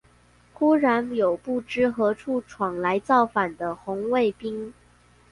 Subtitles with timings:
[0.51, 4.73] 忽然有不知何處闖來造反的紅衛兵